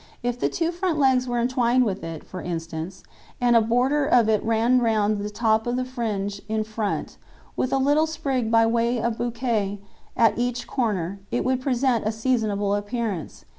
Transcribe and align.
If 0.23 0.39
the 0.39 0.49
two 0.49 0.71
front 0.71 0.97
legs 0.97 1.27
were 1.27 1.39
entwined 1.39 1.85
with 1.85 2.03
it, 2.03 2.23
for 2.23 2.41
instance, 2.41 3.03
and 3.39 3.55
a 3.55 3.61
border 3.61 4.03
of 4.07 4.27
it 4.29 4.43
ran 4.43 4.79
round 4.81 5.19
the 5.19 5.29
top 5.29 5.67
of 5.67 5.75
the 5.75 5.85
fringe 5.85 6.41
in 6.49 6.63
front, 6.63 7.17
with 7.55 7.71
a 7.71 7.77
little 7.77 8.07
sprig 8.07 8.49
by 8.49 8.65
way 8.65 8.99
of 8.99 9.19
bouquet 9.19 9.79
at 10.17 10.39
each 10.39 10.65
corner, 10.65 11.19
it 11.29 11.45
would 11.45 11.61
present 11.61 12.07
a 12.07 12.11
seasonable 12.11 12.73
appearance. 12.73 13.45